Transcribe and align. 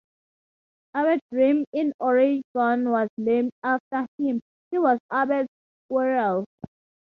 Abert 0.95 1.19
Rim 1.31 1.63
in 1.73 1.93
Oregon 1.99 2.89
was 2.89 3.07
named 3.19 3.51
after 3.63 4.07
him, 4.17 4.41
as 4.73 4.79
was 4.79 4.99
Abert's 5.13 5.47
Squirrel. 5.85 6.45